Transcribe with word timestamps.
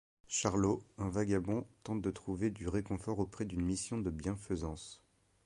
Charlot, 0.27 0.81
un 0.97 1.09
vagabond, 1.09 1.67
tente 1.83 2.01
de 2.01 2.09
trouver 2.09 2.49
du 2.49 2.67
réconfort 2.67 3.19
auprès 3.19 3.45
d'une 3.45 3.63
mission 3.63 3.99
de 3.99 4.09
bienfaisance. 4.09 4.99